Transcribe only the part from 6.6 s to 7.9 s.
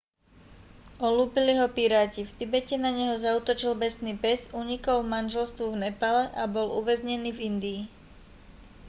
uväznený v indii